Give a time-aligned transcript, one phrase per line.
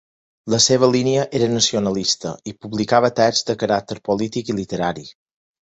[0.53, 5.09] La seva línia era nacionalista i publicava texts de caràcter polític i literari.